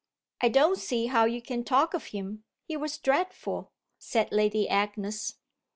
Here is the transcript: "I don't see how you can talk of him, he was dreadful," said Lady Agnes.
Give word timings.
"I 0.41 0.49
don't 0.49 0.79
see 0.79 1.05
how 1.05 1.25
you 1.25 1.43
can 1.43 1.63
talk 1.63 1.93
of 1.93 2.05
him, 2.07 2.43
he 2.63 2.75
was 2.75 2.97
dreadful," 2.97 3.71
said 3.99 4.31
Lady 4.31 4.67
Agnes. 4.67 5.35